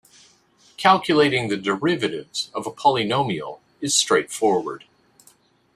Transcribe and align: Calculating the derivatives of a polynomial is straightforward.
Calculating 0.77 1.47
the 1.49 1.57
derivatives 1.57 2.49
of 2.55 2.65
a 2.65 2.71
polynomial 2.71 3.59
is 3.81 3.93
straightforward. 3.93 4.85